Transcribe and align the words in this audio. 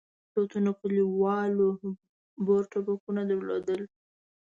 څو 0.31 0.41
تنو 0.51 0.71
کلیوالو 0.79 1.69
بور 2.45 2.61
ټوپکونه 2.71 3.21
درلودل. 3.29 3.81